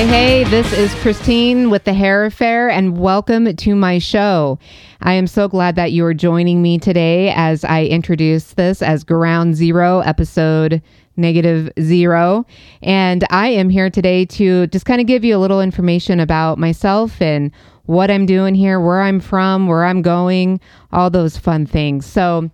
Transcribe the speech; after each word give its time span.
Hey, 0.00 0.06
hey, 0.06 0.44
this 0.44 0.72
is 0.72 0.94
Christine 1.02 1.68
with 1.68 1.84
the 1.84 1.92
Hair 1.92 2.24
Affair, 2.24 2.70
and 2.70 2.96
welcome 2.96 3.54
to 3.54 3.74
my 3.74 3.98
show. 3.98 4.58
I 5.02 5.12
am 5.12 5.26
so 5.26 5.46
glad 5.46 5.76
that 5.76 5.92
you 5.92 6.06
are 6.06 6.14
joining 6.14 6.62
me 6.62 6.78
today 6.78 7.34
as 7.36 7.66
I 7.66 7.84
introduce 7.84 8.54
this 8.54 8.80
as 8.80 9.04
Ground 9.04 9.56
Zero, 9.56 9.98
episode 10.00 10.80
negative 11.18 11.70
zero. 11.78 12.46
And 12.82 13.26
I 13.28 13.48
am 13.48 13.68
here 13.68 13.90
today 13.90 14.24
to 14.24 14.68
just 14.68 14.86
kind 14.86 15.02
of 15.02 15.06
give 15.06 15.22
you 15.22 15.36
a 15.36 15.38
little 15.38 15.60
information 15.60 16.18
about 16.18 16.56
myself 16.56 17.20
and 17.20 17.52
what 17.84 18.10
I'm 18.10 18.24
doing 18.24 18.54
here, 18.54 18.80
where 18.80 19.02
I'm 19.02 19.20
from, 19.20 19.66
where 19.66 19.84
I'm 19.84 20.00
going, 20.00 20.60
all 20.92 21.10
those 21.10 21.36
fun 21.36 21.66
things. 21.66 22.06
So, 22.06 22.50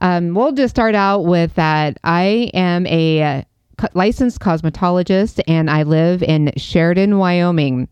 um, 0.00 0.34
we'll 0.34 0.50
just 0.50 0.74
start 0.74 0.96
out 0.96 1.20
with 1.20 1.54
that. 1.54 1.98
I 2.02 2.50
am 2.52 2.84
a 2.88 3.46
licensed 3.94 4.40
cosmetologist 4.40 5.40
and 5.46 5.70
I 5.70 5.82
live 5.82 6.22
in 6.22 6.52
Sheridan, 6.56 7.18
Wyoming. 7.18 7.88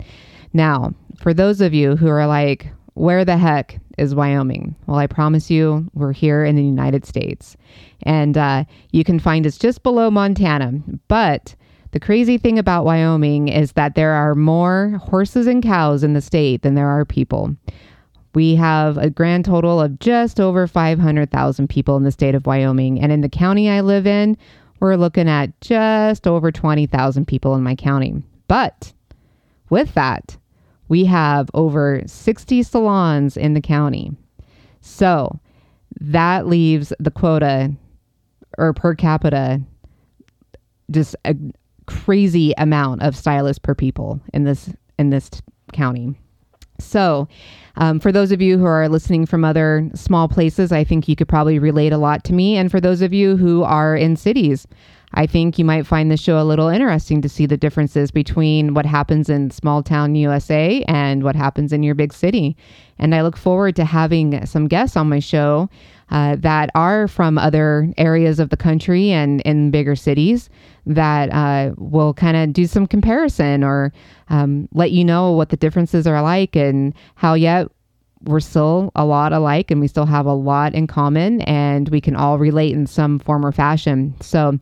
Now, 0.53 0.95
for 1.17 1.35
those 1.35 1.61
of 1.61 1.75
you 1.75 1.97
who 1.97 2.09
are 2.09 2.27
like, 2.27 2.71
where 2.95 3.25
the 3.25 3.37
heck 3.37 3.81
is 3.97 4.15
Wyoming? 4.15 4.75
Well, 4.87 4.99
I 4.99 5.07
promise 5.07 5.51
you, 5.51 5.89
we're 5.95 6.13
here 6.13 6.45
in 6.45 6.57
the 6.57 6.65
United 6.65 7.05
States. 7.05 7.57
And 8.03 8.37
uh, 8.37 8.65
you 8.93 9.05
can 9.05 9.19
find 9.19 9.47
us 9.47 9.59
just 9.59 9.83
below 9.83 10.11
Montana. 10.11 10.73
But 11.07 11.55
the 11.93 12.01
crazy 12.01 12.39
thing 12.39 12.59
about 12.59 12.85
Wyoming 12.85 13.49
is 13.49 13.73
that 13.73 13.95
there 13.95 14.13
are 14.13 14.35
more 14.35 15.01
horses 15.03 15.47
and 15.47 15.63
cows 15.63 16.03
in 16.03 16.13
the 16.13 16.21
state 16.21 16.63
than 16.63 16.75
there 16.75 16.89
are 16.89 17.05
people. 17.05 17.55
We 18.35 18.55
have 18.57 18.99
a 18.99 19.11
grand 19.11 19.45
total 19.45 19.81
of 19.81 19.99
just 20.01 20.39
over 20.39 20.67
500,000 20.67 21.69
people 21.69 21.97
in 21.97 22.05
the 22.05 22.11
state 22.11 22.35
of 22.35 22.47
Wyoming. 22.47 23.01
And 23.01 23.11
in 23.11 23.21
the 23.21 23.29
county 23.29 23.71
I 23.71 23.81
live 23.81 24.07
in, 24.07 24.37
we're 24.81 24.97
looking 24.97 25.29
at 25.29 25.59
just 25.61 26.27
over 26.27 26.53
20,000 26.53 27.27
people 27.27 27.55
in 27.55 27.63
my 27.63 27.75
county. 27.75 28.23
But 28.47 28.93
with 29.71 29.95
that, 29.95 30.37
we 30.89 31.05
have 31.05 31.51
over 31.55 32.03
60 32.07 32.63
salons 32.63 33.37
in 33.37 33.55
the 33.55 33.61
county. 33.61 34.13
So 34.81 35.39
that 36.01 36.47
leaves 36.47 36.93
the 36.99 37.11
quota 37.11 37.73
or 38.57 38.73
per 38.73 38.95
capita 38.95 39.61
just 40.91 41.15
a 41.25 41.35
crazy 41.87 42.53
amount 42.59 43.03
of 43.03 43.17
stylists 43.17 43.59
per 43.59 43.75
people 43.75 44.21
in 44.33 44.45
this 44.45 44.71
in 44.99 45.11
this 45.11 45.31
county. 45.73 46.15
So, 46.81 47.29
um, 47.77 48.01
for 48.01 48.11
those 48.11 48.33
of 48.33 48.43
you 48.43 48.59
who 48.59 48.65
are 48.65 48.89
listening 48.89 49.25
from 49.25 49.45
other 49.45 49.89
small 49.95 50.29
places, 50.29 50.73
I 50.73 50.83
think 50.83 51.09
you 51.09 51.15
could 51.15 51.29
probably 51.29 51.59
relate 51.59 51.93
a 51.93 51.99
lot 51.99 52.25
to 52.25 52.33
me. 52.33 52.57
And 52.57 52.71
for 52.71 52.81
those 52.81 53.03
of 53.03 53.13
you 53.13 53.37
who 53.37 53.63
are 53.63 53.97
in 53.97 54.17
cities, 54.17 54.67
I 55.15 55.27
think 55.27 55.59
you 55.59 55.65
might 55.65 55.87
find 55.87 56.11
this 56.11 56.21
show 56.21 56.41
a 56.41 56.45
little 56.45 56.69
interesting 56.69 57.23
to 57.23 57.29
see 57.29 57.47
the 57.47 57.57
differences 57.57 58.11
between 58.11 58.75
what 58.75 58.85
happens 58.85 59.29
in 59.29 59.51
small 59.51 59.83
town 59.83 60.15
USA 60.17 60.83
and 60.87 61.23
what 61.23 61.37
happens 61.37 61.73
in 61.73 61.83
your 61.83 61.95
big 61.95 62.13
city. 62.13 62.57
And 62.99 63.15
I 63.15 63.23
look 63.23 63.37
forward 63.37 63.77
to 63.77 63.85
having 63.85 64.45
some 64.45 64.69
guests 64.69 64.97
on 64.97 65.09
my 65.09 65.21
show 65.21 65.71
uh, 66.11 66.37
that 66.37 66.71
are 66.75 67.09
from 67.09 67.39
other 67.39 67.93
areas 67.99 68.39
of 68.41 68.51
the 68.51 68.57
country 68.57 69.11
and 69.11 69.41
in 69.43 69.71
bigger 69.71 69.97
cities 69.97 70.49
that 70.87 71.31
uh, 71.31 71.75
will 71.77 72.15
kind 72.15 72.37
of 72.37 72.53
do 72.53 72.67
some 72.67 72.87
comparison 72.87 73.63
or 73.63 73.93
um, 74.31 74.69
let 74.73 74.91
you 74.91 75.05
know 75.05 75.33
what 75.33 75.51
the 75.51 75.57
differences 75.57 76.07
are 76.07 76.23
like 76.23 76.57
and 76.57 76.95
how 77.15 77.35
yet 77.35 77.69
we're 78.25 78.41
still 78.41 78.91
a 78.97 79.05
lot 79.05 79.33
alike 79.33 79.71
and 79.71 79.81
we 79.81 79.87
still 79.89 80.07
have 80.07 80.27
a 80.27 80.33
lot 80.33 80.75
in 80.75 80.87
common 80.87 81.41
and 81.43 81.89
we 81.91 82.01
can 82.01 82.17
all 82.17 82.39
relate 82.39 82.73
in 82.73 82.87
some 82.87 83.19
form 83.19 83.45
or 83.45 83.53
fashion. 83.53 84.15
So, 84.21 84.59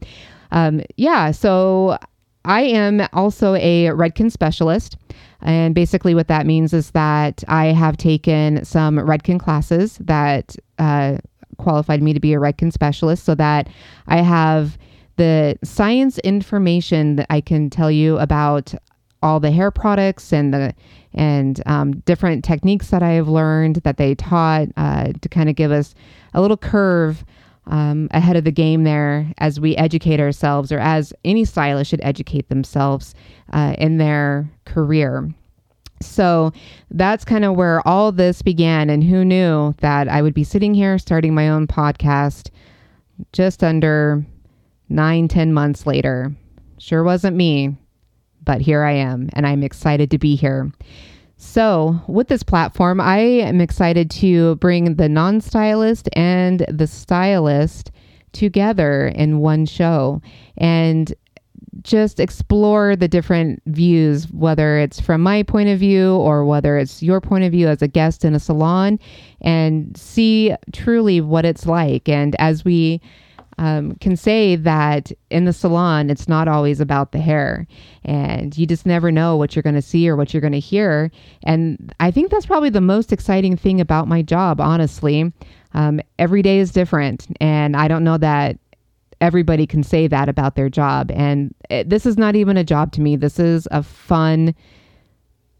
um, 0.50 0.82
yeah, 0.96 1.30
so 1.30 1.96
I 2.44 2.62
am 2.62 3.06
also 3.12 3.54
a 3.54 3.86
Redken 3.86 4.30
specialist. 4.30 4.96
And 5.42 5.74
basically, 5.74 6.14
what 6.14 6.28
that 6.28 6.46
means 6.46 6.72
is 6.72 6.92
that 6.92 7.44
I 7.46 7.66
have 7.66 7.96
taken 7.96 8.64
some 8.64 8.96
Redken 8.96 9.38
classes 9.38 9.98
that 9.98 10.56
uh, 10.78 11.18
qualified 11.58 12.02
me 12.02 12.12
to 12.12 12.20
be 12.20 12.34
a 12.34 12.38
Redken 12.38 12.72
specialist 12.72 13.24
so 13.24 13.34
that 13.34 13.68
I 14.06 14.18
have 14.18 14.78
the 15.16 15.58
science 15.64 16.18
information 16.18 17.16
that 17.16 17.26
I 17.30 17.40
can 17.40 17.70
tell 17.70 17.90
you 17.90 18.18
about 18.18 18.74
all 19.22 19.40
the 19.40 19.50
hair 19.50 19.70
products 19.70 20.32
and 20.32 20.52
the 20.52 20.74
and 21.14 21.62
um, 21.66 22.00
different 22.00 22.44
techniques 22.44 22.90
that 22.90 23.02
I 23.02 23.12
have 23.12 23.28
learned 23.28 23.76
that 23.76 23.96
they 23.96 24.14
taught 24.14 24.68
uh, 24.76 25.12
to 25.18 25.28
kind 25.30 25.48
of 25.48 25.56
give 25.56 25.72
us 25.72 25.94
a 26.34 26.42
little 26.42 26.58
curve 26.58 27.24
um, 27.66 28.08
ahead 28.10 28.36
of 28.36 28.44
the 28.44 28.52
game 28.52 28.84
there 28.84 29.32
as 29.38 29.58
we 29.58 29.74
educate 29.76 30.20
ourselves, 30.20 30.70
or 30.70 30.78
as 30.78 31.12
any 31.24 31.44
stylist 31.44 31.90
should 31.90 32.02
educate 32.02 32.48
themselves 32.48 33.14
uh, 33.52 33.74
in 33.78 33.96
their 33.96 34.48
career. 34.66 35.32
So 36.06 36.52
that's 36.90 37.24
kind 37.24 37.44
of 37.44 37.56
where 37.56 37.86
all 37.86 38.12
this 38.12 38.42
began. 38.42 38.90
And 38.90 39.02
who 39.02 39.24
knew 39.24 39.74
that 39.78 40.08
I 40.08 40.22
would 40.22 40.34
be 40.34 40.44
sitting 40.44 40.74
here 40.74 40.98
starting 40.98 41.34
my 41.34 41.48
own 41.48 41.66
podcast 41.66 42.50
just 43.32 43.62
under 43.62 44.24
nine, 44.88 45.28
ten 45.28 45.52
months 45.52 45.86
later? 45.86 46.34
Sure 46.78 47.02
wasn't 47.02 47.36
me, 47.36 47.76
but 48.44 48.60
here 48.60 48.82
I 48.82 48.92
am, 48.92 49.30
and 49.32 49.46
I'm 49.46 49.62
excited 49.62 50.10
to 50.10 50.18
be 50.18 50.36
here. 50.36 50.70
So, 51.38 52.00
with 52.06 52.28
this 52.28 52.42
platform, 52.42 53.00
I 53.00 53.18
am 53.18 53.60
excited 53.60 54.10
to 54.12 54.56
bring 54.56 54.94
the 54.94 55.08
non 55.08 55.40
stylist 55.40 56.08
and 56.14 56.60
the 56.68 56.86
stylist 56.86 57.90
together 58.32 59.08
in 59.08 59.38
one 59.38 59.66
show 59.66 60.20
and 60.56 61.14
just 61.82 62.20
explore 62.20 62.96
the 62.96 63.08
different 63.08 63.62
views, 63.66 64.30
whether 64.30 64.78
it's 64.78 65.00
from 65.00 65.20
my 65.20 65.42
point 65.42 65.68
of 65.68 65.78
view 65.78 66.14
or 66.16 66.44
whether 66.44 66.76
it's 66.78 67.02
your 67.02 67.20
point 67.20 67.44
of 67.44 67.52
view 67.52 67.68
as 67.68 67.82
a 67.82 67.88
guest 67.88 68.24
in 68.24 68.34
a 68.34 68.40
salon, 68.40 68.98
and 69.40 69.96
see 69.96 70.54
truly 70.72 71.20
what 71.20 71.44
it's 71.44 71.66
like. 71.66 72.08
And 72.08 72.34
as 72.38 72.64
we 72.64 73.00
um, 73.58 73.94
can 73.96 74.16
say 74.16 74.56
that 74.56 75.12
in 75.30 75.44
the 75.46 75.52
salon, 75.52 76.10
it's 76.10 76.28
not 76.28 76.48
always 76.48 76.80
about 76.80 77.12
the 77.12 77.18
hair. 77.18 77.66
And 78.04 78.56
you 78.56 78.66
just 78.66 78.86
never 78.86 79.10
know 79.10 79.36
what 79.36 79.56
you're 79.56 79.62
going 79.62 79.74
to 79.74 79.82
see 79.82 80.08
or 80.08 80.16
what 80.16 80.34
you're 80.34 80.42
going 80.42 80.52
to 80.52 80.60
hear. 80.60 81.10
And 81.44 81.94
I 82.00 82.10
think 82.10 82.30
that's 82.30 82.46
probably 82.46 82.70
the 82.70 82.80
most 82.80 83.12
exciting 83.12 83.56
thing 83.56 83.80
about 83.80 84.08
my 84.08 84.22
job, 84.22 84.60
honestly. 84.60 85.32
Um, 85.72 86.00
every 86.18 86.42
day 86.42 86.58
is 86.58 86.70
different. 86.70 87.26
And 87.40 87.76
I 87.76 87.88
don't 87.88 88.04
know 88.04 88.18
that 88.18 88.58
everybody 89.20 89.66
can 89.66 89.82
say 89.82 90.06
that 90.06 90.28
about 90.28 90.56
their 90.56 90.68
job. 90.68 91.10
And 91.12 91.54
it, 91.70 91.88
this 91.88 92.06
is 92.06 92.16
not 92.16 92.36
even 92.36 92.56
a 92.56 92.64
job 92.64 92.92
to 92.92 93.00
me, 93.00 93.16
this 93.16 93.38
is 93.38 93.68
a 93.70 93.82
fun 93.82 94.54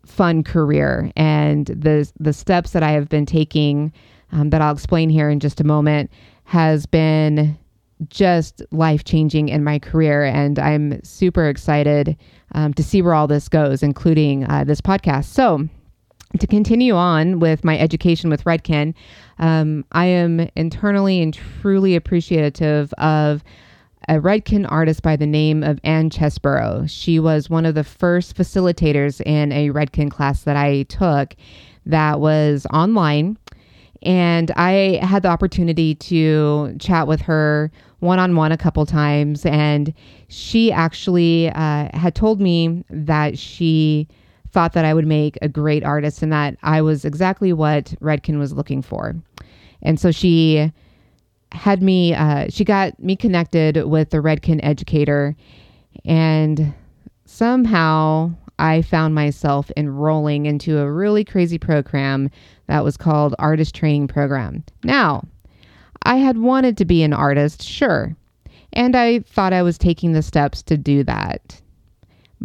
fun 0.05 0.45
career 0.45 1.11
and 1.17 1.67
the 1.67 2.09
the 2.21 2.33
steps 2.33 2.71
that 2.71 2.85
I 2.85 2.93
have 2.93 3.09
been 3.09 3.27
taking 3.27 3.93
um, 4.31 4.51
that 4.51 4.63
I'll 4.63 4.73
explain 4.73 5.11
here 5.11 5.29
in 5.29 5.41
just 5.41 5.61
a 5.61 5.65
moment 5.65 6.13
has 6.45 6.87
been 6.87 7.59
just 8.09 8.63
life 8.71 9.05
changing 9.05 9.49
in 9.49 9.65
my 9.65 9.79
career. 9.79 10.25
And 10.25 10.59
I'm 10.59 11.03
super 11.03 11.49
excited 11.49 12.17
um, 12.53 12.75
to 12.75 12.83
see 12.83 13.03
where 13.03 13.15
all 13.15 13.27
this 13.27 13.49
goes, 13.49 13.83
including 13.83 14.49
uh, 14.51 14.65
this 14.65 14.81
podcast. 14.81 15.27
So, 15.27 15.69
to 16.39 16.47
continue 16.47 16.95
on 16.95 17.39
with 17.39 17.65
my 17.65 17.79
education 17.79 18.31
with 18.31 18.45
Redken, 18.45 18.95
um, 19.39 19.85
I 19.93 20.07
am 20.07 20.49
internally 20.57 21.21
and 21.23 21.33
truly 21.33 21.95
appreciative 21.97 22.93
of 22.95 23.43
a 24.09 24.15
Redken 24.15 24.67
artist 24.71 25.03
by 25.03 25.17
the 25.17 25.27
name 25.27 25.63
of 25.63 25.81
Anne 25.85 26.11
Chesborough. 26.11 26.89
She 26.89 27.19
was 27.19 27.51
one 27.51 27.67
of 27.67 27.75
the 27.75 27.85
first 27.85 28.37
facilitators 28.37 29.21
in 29.21 29.53
a 29.53 29.71
Redken 29.71 30.11
class 30.11 30.45
that 30.45 30.57
I 30.57 30.85
took 30.85 31.35
that 31.87 32.21
was 32.21 32.67
online. 32.73 33.37
And 34.03 34.53
I 34.53 35.01
had 35.03 35.23
the 35.23 35.29
opportunity 35.29 35.95
to 35.97 36.77
chat 36.79 37.09
with 37.09 37.21
her 37.23 37.73
one 38.01 38.19
on 38.19 38.37
one 38.37 38.53
a 38.53 38.57
couple 38.57 38.87
times. 38.87 39.45
And 39.45 39.93
she 40.29 40.71
actually 40.71 41.49
uh, 41.51 41.89
had 41.97 42.15
told 42.15 42.41
me 42.41 42.85
that 42.91 43.39
she 43.39 44.07
thought 44.53 44.73
that 44.73 44.85
I 44.85 44.95
would 44.95 45.07
make 45.07 45.39
a 45.43 45.49
great 45.49 45.85
artist 45.85 46.23
and 46.23 46.33
that 46.33 46.57
I 46.63 46.83
was 46.83 47.05
exactly 47.05 47.53
what 47.53 47.95
Redken 48.01 48.39
was 48.39 48.53
looking 48.53 48.83
for. 48.83 49.15
And 49.83 50.01
so 50.01 50.11
she 50.11 50.73
had 51.53 51.83
me, 51.83 52.15
uh, 52.15 52.47
she 52.49 52.65
got 52.65 52.99
me 53.03 53.17
connected 53.17 53.85
with 53.87 54.11
the 54.11 54.19
Redken 54.19 54.61
educator. 54.63 55.37
And 56.05 56.75
somehow 57.25 58.33
I 58.59 58.83
found 58.83 59.15
myself 59.15 59.71
enrolling 59.77 60.47
into 60.47 60.79
a 60.79 60.91
really 60.91 61.25
crazy 61.25 61.59
program 61.59 62.31
that 62.67 62.85
was 62.85 62.97
called 62.97 63.35
Artist 63.39 63.75
Training 63.75 64.09
Program. 64.09 64.65
Now, 64.83 65.27
I 66.03 66.17
had 66.17 66.39
wanted 66.39 66.77
to 66.79 66.85
be 66.85 67.03
an 67.03 67.13
artist, 67.13 67.63
sure, 67.63 68.17
and 68.73 68.97
I 68.97 69.21
thought 69.21 69.53
I 69.53 69.63
was 69.63 69.79
taking 69.79 70.13
the 70.13 70.23
steps 70.23 70.63
to 70.65 70.77
do 70.77 71.03
that. 71.05 71.61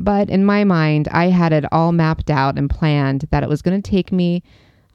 But 0.04 0.32
in 0.32 0.44
my 0.46 0.64
mind, 0.64 1.08
I 1.10 1.26
had 1.26 1.54
it 1.54 1.72
all 1.72 1.92
mapped 1.92 2.32
out 2.32 2.58
and 2.58 2.68
planned 2.68 3.28
that 3.30 3.44
it 3.44 3.50
was 3.50 3.62
going 3.62 3.80
to 3.80 3.88
take 3.88 4.12
me, 4.12 4.42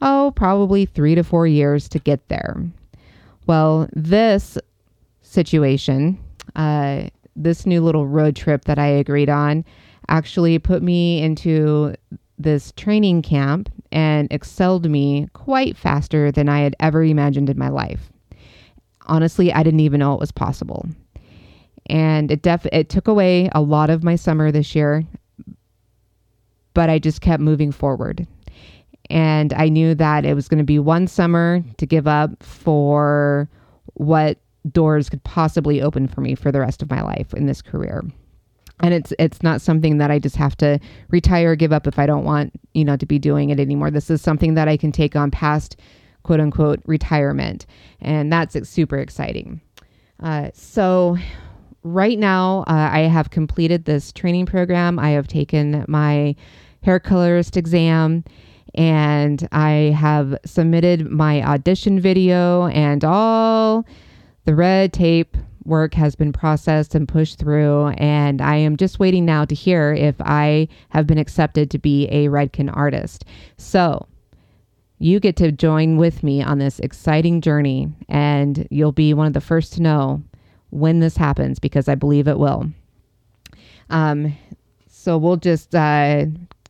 oh, 0.01 0.33
probably 0.35 0.85
three 0.85 1.15
to 1.15 1.23
four 1.23 1.47
years 1.47 1.87
to 1.89 1.99
get 1.99 2.27
there. 2.27 2.61
Well, 3.45 3.87
this 3.93 4.57
situation, 5.21 6.19
uh, 6.57 7.07
this 7.37 7.65
new 7.65 7.81
little 7.81 8.05
road 8.05 8.35
trip 8.35 8.65
that 8.65 8.77
I 8.77 8.87
agreed 8.87 9.29
on, 9.29 9.63
actually 10.09 10.59
put 10.59 10.83
me 10.83 11.21
into 11.21 11.95
this 12.37 12.73
training 12.73 13.21
camp 13.21 13.69
and 13.93 14.27
excelled 14.29 14.89
me 14.89 15.29
quite 15.31 15.77
faster 15.77 16.33
than 16.33 16.49
I 16.49 16.59
had 16.59 16.75
ever 16.81 17.01
imagined 17.01 17.49
in 17.49 17.57
my 17.57 17.69
life. 17.69 18.11
Honestly, 19.05 19.53
I 19.53 19.63
didn't 19.63 19.79
even 19.79 20.01
know 20.01 20.13
it 20.13 20.19
was 20.19 20.33
possible. 20.33 20.85
And 21.87 22.31
it 22.31 22.41
def 22.41 22.65
it 22.67 22.89
took 22.89 23.07
away 23.07 23.49
a 23.53 23.61
lot 23.61 23.89
of 23.89 24.03
my 24.03 24.15
summer 24.15 24.51
this 24.51 24.75
year, 24.75 25.05
but 26.73 26.89
I 26.89 26.99
just 26.99 27.21
kept 27.21 27.41
moving 27.41 27.71
forward. 27.71 28.27
And 29.09 29.53
I 29.53 29.69
knew 29.69 29.95
that 29.95 30.25
it 30.25 30.33
was 30.33 30.49
going 30.49 30.57
to 30.57 30.65
be 30.65 30.79
one 30.79 31.07
summer 31.07 31.63
to 31.77 31.85
give 31.85 32.07
up 32.07 32.43
for 32.43 33.49
what 33.93 34.37
doors 34.69 35.09
could 35.09 35.23
possibly 35.23 35.81
open 35.81 36.09
for 36.09 36.19
me 36.19 36.35
for 36.35 36.51
the 36.51 36.59
rest 36.59 36.81
of 36.81 36.89
my 36.89 37.01
life 37.01 37.33
in 37.33 37.45
this 37.45 37.61
career 37.61 38.03
and 38.81 38.93
it's 38.93 39.13
it's 39.17 39.41
not 39.41 39.61
something 39.61 39.97
that 39.97 40.11
I 40.11 40.19
just 40.19 40.35
have 40.35 40.55
to 40.57 40.79
retire 41.09 41.51
or 41.51 41.55
give 41.55 41.73
up 41.73 41.87
if 41.87 41.97
I 41.97 42.05
don't 42.05 42.23
want 42.23 42.53
you 42.73 42.85
know 42.85 42.97
to 42.97 43.05
be 43.05 43.19
doing 43.19 43.49
it 43.49 43.59
anymore. 43.59 43.91
This 43.91 44.09
is 44.09 44.21
something 44.21 44.53
that 44.53 44.67
I 44.67 44.77
can 44.77 44.91
take 44.91 45.15
on 45.15 45.31
past 45.31 45.77
quote 46.23 46.39
unquote 46.39 46.81
retirement, 46.85 47.65
and 48.01 48.31
that's 48.31 48.55
super 48.69 48.97
exciting. 48.97 49.61
Uh, 50.21 50.49
so 50.53 51.17
right 51.93 52.19
now 52.19 52.61
uh, 52.67 52.89
I 52.91 52.99
have 53.01 53.29
completed 53.29 53.85
this 53.85 54.11
training 54.11 54.45
program. 54.45 54.99
I 54.99 55.11
have 55.11 55.27
taken 55.27 55.85
my 55.87 56.35
hair 56.83 56.99
colorist 56.99 57.57
exam. 57.57 58.23
And 58.75 59.47
I 59.51 59.95
have 59.97 60.37
submitted 60.45 61.09
my 61.09 61.41
audition 61.41 61.99
video 61.99 62.67
and 62.67 63.03
all 63.03 63.87
the 64.45 64.53
red 64.53 64.93
tape 64.93 65.35
work 65.67 65.93
has 65.93 66.15
been 66.15 66.31
processed 66.31 66.95
and 66.95 67.07
pushed 67.07 67.37
through, 67.37 67.87
and 67.97 68.41
I 68.41 68.55
am 68.55 68.77
just 68.77 68.99
waiting 68.99 69.25
now 69.25 69.45
to 69.45 69.53
hear 69.53 69.93
if 69.93 70.15
I 70.21 70.69
have 70.89 71.05
been 71.05 71.17
accepted 71.17 71.69
to 71.71 71.77
be 71.77 72.07
a 72.07 72.27
Redken 72.29 72.75
artist. 72.75 73.25
So, 73.57 74.07
you 74.99 75.19
get 75.19 75.35
to 75.35 75.51
join 75.51 75.97
with 75.97 76.23
me 76.23 76.41
on 76.41 76.57
this 76.57 76.79
exciting 76.79 77.41
journey, 77.41 77.89
and 78.07 78.67
you'll 78.71 78.93
be 78.93 79.13
one 79.13 79.27
of 79.27 79.33
the 79.33 79.41
first 79.41 79.73
to 79.73 79.81
know 79.81 80.23
when 80.77 80.99
this 80.99 81.17
happens 81.17 81.59
because 81.59 81.87
I 81.87 81.95
believe 81.95 82.27
it 82.27 82.39
will. 82.39 82.67
Um, 83.89 84.37
so, 84.89 85.17
we'll 85.17 85.37
just 85.37 85.73
uh, 85.73 86.25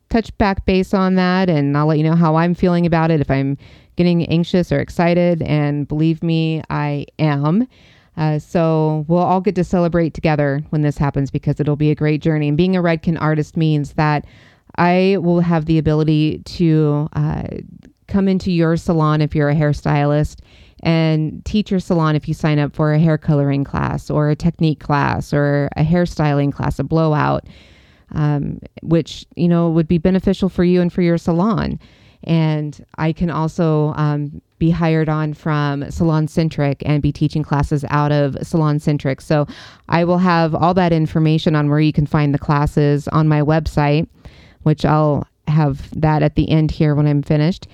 touch 0.10 0.36
back 0.38 0.66
base 0.66 0.94
on 0.94 1.16
that, 1.16 1.50
and 1.50 1.76
I'll 1.78 1.88
let 1.88 1.98
you 1.98 2.04
know 2.04 2.16
how 2.16 2.36
I'm 2.36 2.54
feeling 2.54 2.86
about 2.86 3.12
it 3.12 3.20
if 3.20 3.32
I'm 3.32 3.58
getting 3.96 4.26
anxious 4.28 4.72
or 4.72 4.80
excited. 4.80 5.42
And 5.42 5.88
believe 5.88 6.24
me, 6.24 6.62
I 6.70 7.08
am. 7.20 7.68
Uh, 8.16 8.40
so 8.40 9.06
we'll 9.08 9.20
all 9.20 9.42
get 9.42 9.56
to 9.56 9.64
celebrate 9.64 10.14
together 10.14 10.64
when 10.72 10.82
this 10.82 10.98
happens 10.98 11.30
because 11.30 11.60
it'll 11.60 11.76
be 11.76 11.92
a 11.92 11.96
great 11.96 12.22
journey. 12.22 12.48
And 12.48 12.58
being 12.58 12.76
a 12.76 12.82
Redken 12.82 13.20
artist 13.22 13.56
means 13.56 13.94
that 13.94 14.26
I 14.78 15.18
will 15.20 15.40
have 15.40 15.66
the 15.66 15.78
ability 15.78 16.40
to 16.40 17.10
uh, 17.14 17.44
come 18.08 18.28
into 18.28 18.52
your 18.52 18.76
salon 18.78 19.22
if 19.22 19.36
you're 19.36 19.50
a 19.50 19.56
hairstylist 19.56 20.40
and 20.84 21.44
teach 21.46 21.72
your 21.72 21.80
salon 21.80 22.16
if 22.16 22.28
you 22.28 22.34
sign 22.34 22.60
up 22.60 22.76
for 22.76 22.94
a 22.94 23.00
hair 23.00 23.18
coloring 23.18 23.64
class 23.64 24.10
or 24.10 24.30
a 24.30 24.36
technique 24.36 24.80
class 24.80 25.34
or 25.34 25.70
a 25.76 25.84
hairstyling 25.84 26.54
class, 26.54 26.80
a 26.80 26.84
blowout, 26.84 27.46
um, 28.12 28.60
which 28.84 29.26
you 29.36 29.48
know 29.48 29.70
would 29.70 29.88
be 29.88 29.98
beneficial 29.98 30.50
for 30.50 30.64
you 30.64 30.82
and 30.82 30.94
for 30.94 31.02
your 31.02 31.18
salon. 31.18 31.80
And 32.24 32.84
I 32.98 33.14
can 33.14 33.30
also 33.30 33.94
um, 33.96 34.42
be 34.60 34.72
hired 34.72 35.08
on 35.08 35.34
from 35.34 35.90
Salon 35.92 36.28
Centric 36.28 36.82
and 36.86 37.02
be 37.02 37.12
teaching 37.12 37.44
classes 37.44 37.86
out 37.90 38.12
of 38.12 38.36
Salon 38.42 38.80
Centric. 38.80 39.22
So 39.22 39.48
I 39.88 40.04
will 40.04 40.18
have 40.18 40.56
all 40.56 40.74
that 40.74 40.92
information 40.92 41.56
on 41.56 41.70
where 41.70 41.80
you 41.80 41.94
can 41.94 42.06
find 42.08 42.34
the 42.34 42.40
classes 42.40 43.08
on 43.10 43.28
my 43.28 43.42
website, 43.42 44.08
which 44.64 44.84
I'll 44.84 45.28
have 45.48 45.90
that 46.00 46.24
at 46.24 46.36
the 46.36 46.50
end 46.50 46.72
here 46.72 46.96
when 46.96 47.08
I'm 47.08 47.22
finished. 47.22 47.68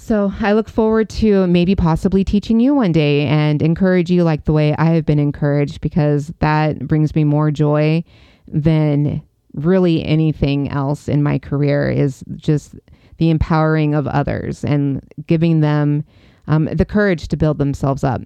So 0.00 0.32
I 0.40 0.54
look 0.54 0.70
forward 0.70 1.10
to 1.10 1.46
maybe 1.46 1.74
possibly 1.76 2.24
teaching 2.24 2.58
you 2.58 2.74
one 2.74 2.90
day 2.90 3.26
and 3.26 3.60
encourage 3.60 4.10
you 4.10 4.24
like 4.24 4.46
the 4.46 4.52
way 4.52 4.74
I 4.76 4.86
have 4.86 5.04
been 5.04 5.18
encouraged 5.18 5.82
because 5.82 6.32
that 6.38 6.78
brings 6.88 7.14
me 7.14 7.22
more 7.22 7.50
joy 7.50 8.02
than 8.48 9.22
really 9.52 10.02
anything 10.02 10.70
else 10.70 11.06
in 11.06 11.22
my 11.22 11.38
career 11.38 11.90
is 11.90 12.24
just 12.36 12.74
the 13.18 13.28
empowering 13.28 13.94
of 13.94 14.06
others 14.06 14.64
and 14.64 15.06
giving 15.26 15.60
them 15.60 16.02
um, 16.46 16.64
the 16.64 16.86
courage 16.86 17.28
to 17.28 17.36
build 17.36 17.58
themselves 17.58 18.02
up. 18.02 18.22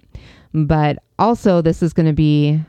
But 0.53 0.99
also, 1.19 1.61
this 1.61 1.83
is 1.83 1.91
going 1.91 2.07
to 2.07 2.13
be 2.13 2.61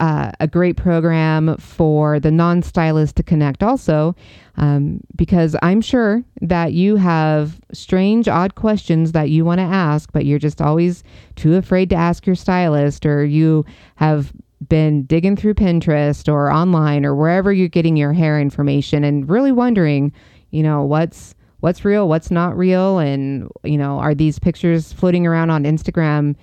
uh, 0.00 0.32
a 0.40 0.46
great 0.48 0.76
program 0.76 1.56
for 1.58 2.18
the 2.18 2.30
non 2.30 2.62
stylist 2.62 3.16
to 3.16 3.22
connect, 3.22 3.62
also, 3.62 4.14
um, 4.56 5.00
because 5.14 5.56
I'm 5.62 5.80
sure 5.80 6.24
that 6.40 6.72
you 6.72 6.96
have 6.96 7.60
strange, 7.72 8.28
odd 8.28 8.54
questions 8.54 9.12
that 9.12 9.30
you 9.30 9.44
want 9.44 9.60
to 9.60 9.64
ask, 9.64 10.12
but 10.12 10.26
you're 10.26 10.38
just 10.38 10.60
always 10.60 11.04
too 11.36 11.54
afraid 11.54 11.90
to 11.90 11.96
ask 11.96 12.26
your 12.26 12.36
stylist, 12.36 13.06
or 13.06 13.24
you 13.24 13.64
have 13.96 14.32
been 14.68 15.04
digging 15.04 15.36
through 15.36 15.54
Pinterest 15.54 16.32
or 16.32 16.50
online 16.50 17.04
or 17.04 17.14
wherever 17.14 17.52
you're 17.52 17.68
getting 17.68 17.96
your 17.96 18.12
hair 18.12 18.40
information 18.40 19.04
and 19.04 19.28
really 19.28 19.52
wondering, 19.52 20.12
you 20.50 20.62
know, 20.62 20.82
what's 20.82 21.34
what's 21.60 21.84
real, 21.84 22.08
what's 22.08 22.30
not 22.30 22.56
real, 22.56 22.98
and 22.98 23.48
you 23.62 23.78
know, 23.78 23.98
are 23.98 24.14
these 24.14 24.38
pictures 24.38 24.92
floating 24.92 25.26
around 25.26 25.50
on 25.50 25.64
Instagram? 25.64 26.34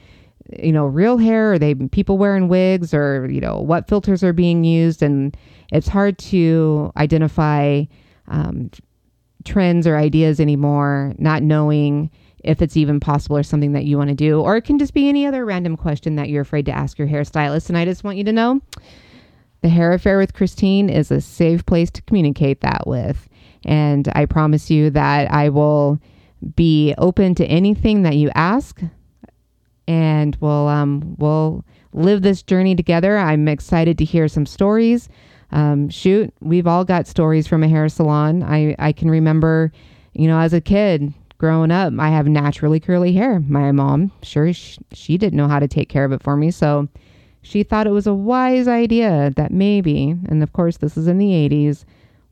You 0.60 0.72
know, 0.72 0.86
real 0.86 1.18
hair? 1.18 1.54
Are 1.54 1.60
they 1.60 1.76
people 1.76 2.18
wearing 2.18 2.48
wigs, 2.48 2.94
or 2.94 3.30
you 3.30 3.42
know, 3.42 3.60
what 3.60 3.88
filters 3.88 4.24
are 4.24 4.34
being 4.34 4.64
used? 4.64 5.02
And 5.02 5.36
it's 5.72 5.88
hard 5.88 6.18
to 6.20 6.92
identify 6.98 7.84
um, 8.28 8.72
trends 9.46 9.88
or 9.88 9.98
ideas 9.98 10.40
anymore, 10.40 11.14
not 11.18 11.44
knowing 11.44 12.10
if 12.44 12.62
it's 12.62 12.76
even 12.76 13.00
possible 13.00 13.38
or 13.38 13.44
something 13.44 13.74
that 13.74 13.86
you 13.86 13.98
want 13.98 14.10
to 14.10 14.16
do, 14.16 14.42
or 14.42 14.58
it 14.58 14.64
can 14.64 14.80
just 14.80 14.94
be 14.94 15.08
any 15.08 15.26
other 15.26 15.46
random 15.46 15.78
question 15.78 16.16
that 16.16 16.30
you're 16.30 16.42
afraid 16.42 16.66
to 16.66 16.72
ask 16.72 16.98
your 16.98 17.08
hairstylist. 17.08 17.70
And 17.70 17.78
I 17.78 17.86
just 17.86 18.04
want 18.04 18.18
you 18.18 18.24
to 18.24 18.32
know 18.32 18.62
the 19.62 19.70
Hair 19.70 19.94
Affair 19.94 20.18
with 20.18 20.34
Christine 20.34 20.90
is 20.90 21.12
a 21.12 21.22
safe 21.22 21.66
place 21.66 21.92
to 21.92 22.02
communicate 22.04 22.62
that 22.62 22.88
with. 22.88 23.30
And 23.64 24.12
I 24.16 24.26
promise 24.26 24.72
you 24.72 24.90
that 24.90 25.30
I 25.32 25.50
will 25.50 26.00
be 26.56 26.96
open 26.98 27.36
to 27.36 27.46
anything 27.46 28.02
that 28.02 28.16
you 28.16 28.32
ask 28.34 28.82
and 29.92 30.38
we'll 30.40 30.70
um, 30.70 31.16
we'll 31.18 31.66
live 31.92 32.22
this 32.22 32.42
journey 32.42 32.76
together. 32.76 33.18
I'm 33.18 33.50
excited 33.50 33.98
to 33.98 34.06
hear 34.06 34.30
some 34.30 34.46
stories. 34.46 35.10
Um, 35.52 35.90
shoot, 35.90 36.34
we've 36.40 36.66
all 36.66 36.86
got 36.86 37.08
stories 37.08 37.46
from 37.46 37.62
a 37.62 37.68
hair 37.68 37.90
salon. 37.90 38.42
I, 38.42 38.74
I 38.80 38.94
can 38.94 39.12
remember, 39.12 39.74
you 40.14 40.30
know, 40.30 40.40
as 40.40 40.54
a 40.54 40.62
kid 40.62 41.14
growing 41.40 41.72
up, 41.72 41.92
I 42.00 42.08
have 42.08 42.26
naturally 42.26 42.80
curly 42.80 43.12
hair. 43.12 43.42
My 43.42 43.74
mom, 43.74 44.14
sure, 44.24 44.54
she, 44.54 44.78
she 44.94 45.18
didn't 45.18 45.36
know 45.36 45.50
how 45.50 45.60
to 45.60 45.68
take 45.68 45.90
care 45.90 46.06
of 46.06 46.14
it 46.14 46.24
for 46.24 46.38
me. 46.38 46.52
So 46.52 46.88
she 47.42 47.64
thought 47.64 47.86
it 47.86 47.92
was 47.92 48.08
a 48.08 48.14
wise 48.14 48.70
idea 48.70 49.34
that 49.36 49.52
maybe, 49.52 50.12
and 50.30 50.42
of 50.42 50.54
course, 50.54 50.78
this 50.78 50.96
is 50.96 51.08
in 51.10 51.18
the 51.18 51.32
80s, 51.50 51.84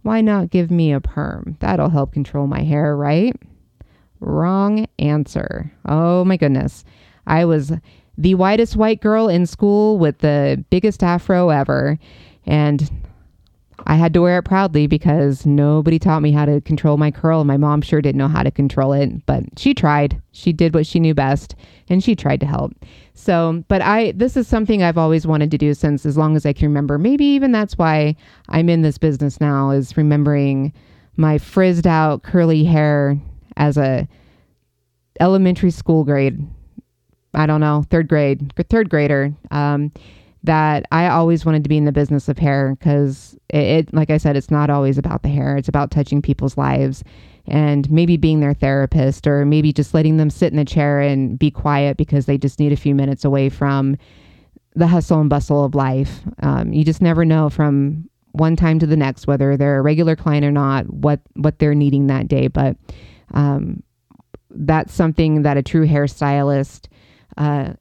why 0.03 0.21
not 0.21 0.49
give 0.49 0.71
me 0.71 0.93
a 0.93 1.01
perm? 1.01 1.57
That'll 1.59 1.89
help 1.89 2.13
control 2.13 2.47
my 2.47 2.61
hair, 2.61 2.95
right? 2.95 3.35
Wrong 4.21 4.87
answer. 4.97 5.69
Oh 5.85 6.23
my 6.23 6.37
goodness. 6.37 6.85
I 7.29 7.45
was 7.45 7.71
the 8.17 8.35
whitest 8.35 8.75
white 8.75 9.01
girl 9.01 9.29
in 9.29 9.45
school 9.45 9.97
with 9.97 10.17
the 10.19 10.63
biggest 10.69 11.03
afro 11.03 11.49
ever. 11.49 11.97
And 12.45 12.89
I 13.85 13.95
had 13.95 14.13
to 14.13 14.21
wear 14.21 14.39
it 14.39 14.43
proudly 14.43 14.87
because 14.87 15.45
nobody 15.45 15.99
taught 15.99 16.21
me 16.21 16.31
how 16.31 16.45
to 16.45 16.59
control 16.61 16.97
my 16.97 17.11
curl. 17.11 17.45
My 17.45 17.55
mom 17.55 17.81
sure 17.81 18.01
didn't 18.01 18.17
know 18.17 18.27
how 18.27 18.43
to 18.43 18.51
control 18.51 18.91
it, 18.91 19.25
but 19.25 19.43
she 19.57 19.73
tried. 19.73 20.21
She 20.31 20.51
did 20.51 20.73
what 20.73 20.85
she 20.85 20.99
knew 20.99 21.13
best 21.13 21.55
and 21.87 22.03
she 22.03 22.15
tried 22.15 22.41
to 22.41 22.45
help. 22.45 22.73
So, 23.13 23.63
but 23.69 23.81
I, 23.81 24.11
this 24.11 24.35
is 24.35 24.47
something 24.47 24.83
I've 24.83 24.97
always 24.97 25.25
wanted 25.25 25.49
to 25.51 25.57
do 25.57 25.73
since 25.73 26.05
as 26.05 26.17
long 26.17 26.35
as 26.35 26.45
I 26.45 26.53
can 26.53 26.67
remember. 26.67 26.97
Maybe 26.97 27.25
even 27.25 27.51
that's 27.51 27.77
why 27.77 28.15
I'm 28.49 28.69
in 28.69 28.81
this 28.81 28.97
business 28.97 29.39
now 29.39 29.71
is 29.71 29.95
remembering 29.95 30.73
my 31.15 31.37
frizzed 31.37 31.87
out 31.87 32.23
curly 32.23 32.65
hair 32.65 33.17
as 33.55 33.77
a 33.77 34.07
elementary 35.19 35.71
school 35.71 36.03
grade. 36.03 36.45
I 37.33 37.45
don't 37.45 37.61
know, 37.61 37.85
third 37.89 38.07
grade, 38.07 38.53
third 38.69 38.89
grader. 38.89 39.33
Um, 39.51 39.91
that 40.43 40.85
I 40.91 41.07
always 41.07 41.45
wanted 41.45 41.63
to 41.63 41.69
be 41.69 41.77
in 41.77 41.85
the 41.85 41.91
business 41.91 42.29
of 42.29 42.37
hair 42.37 42.75
because 42.79 43.37
it, 43.49 43.57
it, 43.57 43.93
like 43.93 44.09
I 44.09 44.17
said, 44.17 44.37
it's 44.37 44.49
not 44.49 44.69
always 44.69 44.97
about 44.97 45.21
the 45.21 45.29
hair. 45.29 45.57
It's 45.57 45.67
about 45.67 45.91
touching 45.91 46.21
people's 46.21 46.57
lives 46.57 47.03
and 47.47 47.89
maybe 47.91 48.15
being 48.15 48.39
their 48.39 48.53
therapist 48.53 49.27
or 49.27 49.45
maybe 49.45 49.73
just 49.73 49.93
letting 49.93 50.17
them 50.17 50.29
sit 50.29 50.53
in 50.53 50.57
the 50.57 50.65
chair 50.65 51.01
and 51.01 51.37
be 51.37 51.51
quiet 51.51 51.97
because 51.97 52.25
they 52.25 52.37
just 52.37 52.59
need 52.59 52.71
a 52.71 52.77
few 52.77 52.95
minutes 52.95 53.25
away 53.25 53.49
from 53.49 53.97
the 54.75 54.87
hustle 54.87 55.19
and 55.19 55.29
bustle 55.29 55.65
of 55.65 55.75
life. 55.75 56.21
Um, 56.41 56.71
you 56.71 56.85
just 56.85 57.01
never 57.01 57.25
know 57.25 57.49
from 57.49 58.09
one 58.31 58.55
time 58.55 58.79
to 58.79 58.85
the 58.85 58.95
next 58.95 59.27
whether 59.27 59.57
they're 59.57 59.79
a 59.79 59.81
regular 59.81 60.15
client 60.15 60.45
or 60.45 60.51
not, 60.51 60.89
what 60.89 61.19
what 61.33 61.59
they're 61.59 61.75
needing 61.75 62.07
that 62.07 62.27
day. 62.27 62.47
But 62.47 62.77
um, 63.33 63.83
that's 64.51 64.93
something 64.93 65.41
that 65.41 65.57
a 65.57 65.63
true 65.63 65.87
hairstylist 65.87 66.87
uh, 67.39 67.73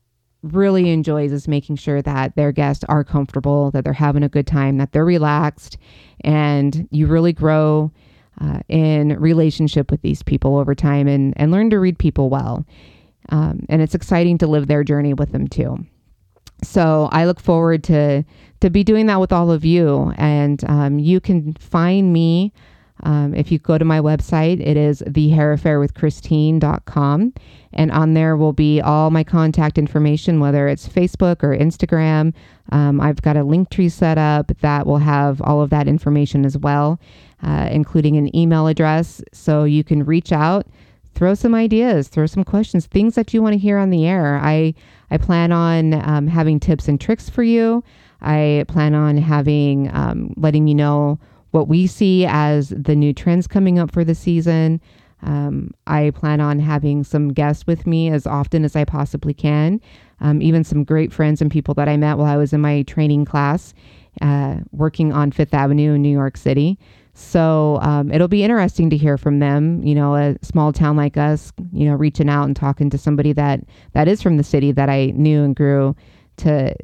really 0.43 0.91
enjoys 0.91 1.33
is 1.33 1.49
making 1.49 1.77
sure 1.77 2.01
that 2.01 2.37
their 2.37 2.53
guests 2.53 2.85
are 2.89 3.05
comfortable, 3.05 3.71
that 3.73 3.85
they're 3.85 3.93
having 3.93 4.23
a 4.23 4.29
good 4.29 4.47
time, 4.47 4.79
that 4.79 4.93
they're 4.93 5.05
relaxed, 5.05 5.77
and 6.23 6.89
you 6.91 7.07
really 7.07 7.33
grow 7.33 7.91
uh, 8.41 8.61
in 8.69 9.19
relationship 9.19 9.91
with 9.91 10.01
these 10.03 10.23
people 10.23 10.57
over 10.57 10.75
time 10.75 11.09
and, 11.09 11.35
and 11.37 11.51
learn 11.51 11.71
to 11.71 11.79
read 11.79 11.99
people 11.99 12.31
well. 12.31 12.65
Um, 13.31 13.67
and 13.69 13.83
it's 13.83 13.95
exciting 13.95 14.39
to 14.39 14.47
live 14.47 14.69
their 14.69 14.85
journey 14.85 15.13
with 15.13 15.33
them 15.33 15.49
too. 15.49 15.85
So 16.63 17.09
I 17.13 17.27
look 17.27 17.41
forward 17.41 17.85
to 17.85 18.25
to 18.61 18.71
be 18.71 18.83
doing 18.83 19.07
that 19.07 19.21
with 19.21 19.33
all 19.33 19.51
of 19.51 19.65
you. 19.65 20.13
And 20.17 20.65
um, 20.69 20.99
you 20.99 21.21
can 21.21 21.55
find 21.55 22.13
me 22.13 22.53
um, 23.05 23.33
if 23.35 23.53
you 23.53 23.59
go 23.59 23.77
to 23.79 23.85
my 23.85 24.01
website, 24.01 24.61
it 24.61 24.77
is 24.77 25.03
thehairaffairwithchristine.com. 25.03 27.33
And 27.73 27.93
on 27.93 28.15
there 28.15 28.37
will 28.37 28.53
be 28.53 28.81
all 28.81 29.11
my 29.11 29.25
contact 29.25 29.79
information, 29.79 30.41
whether 30.41 30.69
it's 30.69 30.89
Facebook 30.89 31.43
or 31.43 31.57
Instagram. 31.57 32.33
Um, 32.73 33.01
I've 33.01 33.23
got 33.23 33.37
a 33.37 33.45
link 33.45 33.71
tree 33.71 33.89
set 33.89 34.19
up 34.19 34.53
that 34.61 34.87
will 34.87 34.99
have 34.99 35.41
all 35.43 35.63
of 35.63 35.71
that 35.71 35.87
information 35.87 36.45
as 36.45 36.59
well, 36.59 36.99
uh, 37.43 37.69
including 37.71 38.17
an 38.17 38.35
email 38.35 38.67
address. 38.67 39.23
So 39.33 39.63
you 39.65 39.85
can 39.85 40.05
reach 40.05 40.33
out, 40.33 40.67
throw 41.15 41.35
some 41.35 41.55
ideas, 41.55 42.09
throw 42.09 42.27
some 42.27 42.45
questions, 42.45 42.87
things 42.87 43.15
that 43.15 43.35
you 43.35 43.43
want 43.43 43.53
to 43.53 43.59
hear 43.59 43.79
on 43.79 43.91
the 43.91 44.07
air. 44.07 44.41
I, 44.43 44.75
I 45.11 45.19
plan 45.19 45.53
on 45.53 45.95
um, 45.95 46.27
having 46.27 46.59
tips 46.59 46.89
and 46.89 47.01
tricks 47.01 47.29
for 47.29 47.43
you. 47.43 47.85
I 48.21 48.65
plan 48.67 48.95
on 48.95 49.19
having, 49.19 49.95
um, 49.95 50.35
letting 50.37 50.67
you 50.67 50.75
know 50.75 51.21
what 51.51 51.69
we 51.69 51.87
see 51.87 52.27
as 52.27 52.71
the 52.71 52.95
new 52.97 53.13
trends 53.13 53.47
coming 53.47 53.79
up 53.79 53.91
for 53.91 54.05
the 54.05 54.15
season. 54.15 54.81
Um, 55.23 55.73
I 55.87 56.11
plan 56.11 56.41
on 56.41 56.61
having 56.61 57.03
some 57.03 57.33
guests 57.33 57.67
with 57.67 57.87
me 57.87 58.09
as 58.09 58.27
often 58.27 58.65
as 58.65 58.77
I 58.77 58.85
possibly 58.85 59.35
can, 59.35 59.81
um, 60.21 60.41
even 60.41 60.63
some 60.63 60.85
great 60.85 61.13
friends 61.13 61.43
and 61.43 61.51
people 61.51 61.75
that 61.75 61.89
I 61.89 61.97
met 61.97 62.19
while 62.19 62.33
I 62.33 62.37
was 62.37 62.53
in 62.53 62.61
my 62.61 62.83
training 62.83 63.25
class 63.25 63.75
uh, 64.21 64.57
working 64.73 65.13
on 65.13 65.33
Fifth 65.33 65.55
Avenue 65.55 65.95
in 65.95 66.03
New 66.03 66.13
York 66.13 66.37
City. 66.37 66.79
So 67.15 67.79
um, 67.83 68.13
it'll 68.13 68.29
be 68.29 68.45
interesting 68.45 68.91
to 68.91 68.97
hear 68.97 69.19
from 69.19 69.41
them. 69.41 69.83
You 69.83 69.95
know, 69.95 70.15
a 70.15 70.37
small 70.43 70.73
town 70.73 70.97
like 70.97 71.17
us, 71.17 71.53
you 71.73 71.89
know, 71.89 71.97
reaching 71.97 72.29
out 72.29 72.45
and 72.45 72.55
talking 72.55 72.91
to 72.91 72.99
somebody 72.99 73.33
that 73.33 73.61
that 73.93 74.07
is 74.07 74.23
from 74.23 74.37
the 74.37 74.45
city 74.45 74.71
that 74.73 74.89
I 74.89 75.07
knew 75.17 75.43
and 75.43 75.57
grew 75.57 75.97
to 76.39 76.75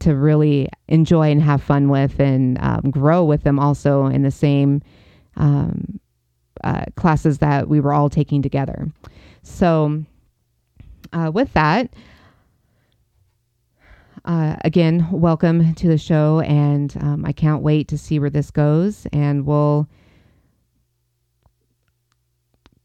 to 0.00 0.14
really 0.14 0.68
enjoy 0.88 1.30
and 1.30 1.42
have 1.42 1.62
fun 1.62 1.88
with 1.88 2.18
and 2.20 2.58
um, 2.60 2.90
grow 2.90 3.24
with 3.24 3.42
them 3.44 3.58
also 3.58 4.06
in 4.06 4.22
the 4.22 4.30
same 4.30 4.82
um, 5.36 6.00
uh, 6.64 6.84
classes 6.96 7.38
that 7.38 7.68
we 7.68 7.80
were 7.80 7.92
all 7.92 8.10
taking 8.10 8.42
together. 8.42 8.90
So, 9.42 10.04
uh, 11.12 11.30
with 11.32 11.52
that, 11.52 11.94
uh, 14.24 14.56
again, 14.64 15.08
welcome 15.12 15.74
to 15.74 15.88
the 15.88 15.98
show, 15.98 16.40
and 16.40 16.94
um, 17.00 17.24
I 17.24 17.32
can't 17.32 17.62
wait 17.62 17.88
to 17.88 17.98
see 17.98 18.18
where 18.18 18.30
this 18.30 18.50
goes, 18.50 19.06
and 19.12 19.46
we'll 19.46 19.88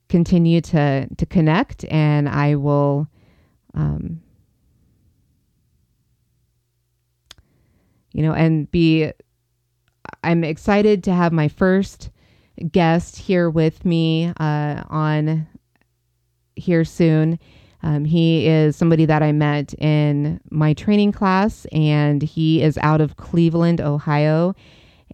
continue 0.07 0.61
to 0.61 1.07
to 1.17 1.25
connect, 1.25 1.85
and 1.85 2.29
I 2.29 2.55
will. 2.55 3.07
Um, 3.73 4.21
you 8.13 8.23
know, 8.23 8.33
and 8.33 8.69
be, 8.71 9.11
I'm 10.23 10.43
excited 10.43 11.03
to 11.05 11.13
have 11.13 11.31
my 11.31 11.47
first 11.47 12.09
guest 12.71 13.17
here 13.17 13.49
with 13.49 13.85
me 13.85 14.33
uh, 14.39 14.83
on 14.89 15.47
here 16.55 16.85
soon. 16.85 17.39
Um, 17.83 18.05
he 18.05 18.47
is 18.47 18.75
somebody 18.75 19.05
that 19.05 19.23
I 19.23 19.31
met 19.31 19.73
in 19.75 20.39
my 20.51 20.73
training 20.73 21.13
class, 21.13 21.65
and 21.71 22.21
he 22.21 22.61
is 22.61 22.77
out 22.79 23.01
of 23.01 23.17
Cleveland, 23.17 23.81
Ohio. 23.81 24.55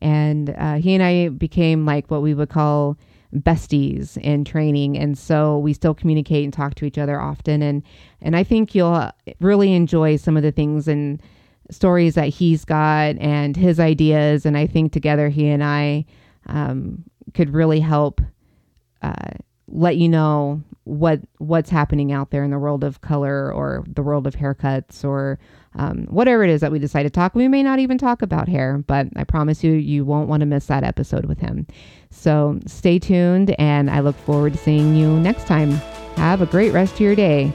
And 0.02 0.50
uh, 0.50 0.76
he 0.76 0.94
and 0.94 1.04
I 1.04 1.30
became 1.30 1.86
like 1.86 2.12
what 2.12 2.22
we 2.22 2.34
would 2.34 2.50
call 2.50 2.98
besties 3.34 4.18
in 4.18 4.44
training, 4.46 4.98
and 4.98 5.18
so 5.18 5.60
we 5.60 5.74
still 5.74 5.94
communicate 5.94 6.44
and 6.44 6.54
talk 6.54 6.76
to 6.76 6.86
each 6.86 6.98
other 6.98 7.20
often. 7.20 7.62
and 7.62 7.84
And 8.22 8.36
I 8.36 8.44
think 8.44 8.76
you'll 8.76 9.10
really 9.40 9.74
enjoy 9.74 10.18
some 10.18 10.38
of 10.38 10.44
the 10.44 10.52
things 10.52 10.88
and 10.88 11.22
stories 11.70 12.16
that 12.16 12.30
he's 12.30 12.66
got 12.66 13.18
and 13.18 13.56
his 13.56 13.80
ideas. 13.80 14.46
And 14.46 14.58
I 14.58 14.68
think 14.68 14.92
together 14.92 15.30
he 15.30 15.48
and 15.48 15.64
I 15.64 16.06
um, 16.48 17.04
could 17.34 17.54
really 17.54 17.80
help 17.80 18.22
uh, 19.02 19.32
let 19.68 19.98
you 19.98 20.10
know 20.10 20.62
what 20.86 21.20
what's 21.40 21.70
happening 21.70 22.14
out 22.14 22.32
there 22.32 22.44
in 22.44 22.52
the 22.52 22.58
world 22.58 22.84
of 22.84 23.02
color 23.02 23.52
or 23.52 23.84
the 23.88 24.02
world 24.02 24.26
of 24.26 24.36
haircuts 24.36 25.04
or 25.04 25.38
um, 25.76 26.08
whatever 26.10 26.44
it 26.44 26.50
is 26.50 26.62
that 26.62 26.72
we 26.72 26.80
decide 26.80 27.04
to 27.04 27.10
talk. 27.10 27.36
We 27.36 27.48
may 27.48 27.62
not 27.62 27.80
even 27.80 27.98
talk 27.98 28.22
about 28.22 28.48
hair, 28.48 28.84
but 28.88 29.08
I 29.16 29.24
promise 29.26 29.64
you, 29.64 29.74
you 29.74 30.06
won't 30.06 30.30
want 30.30 30.40
to 30.42 30.46
miss 30.46 30.68
that 30.68 30.84
episode 30.84 31.26
with 31.26 31.40
him. 31.40 31.68
So 32.10 32.60
stay 32.66 32.98
tuned, 33.00 33.52
and 33.60 33.92
I 33.92 34.00
look 34.00 34.16
forward 34.16 34.54
to 34.54 34.60
seeing 34.60 34.96
you 34.96 35.20
next 35.20 35.46
time. 35.46 35.72
Have 36.16 36.42
a 36.42 36.48
great 36.48 36.72
rest 36.72 36.96
of 36.96 37.02
your 37.02 37.16
day. 37.16 37.54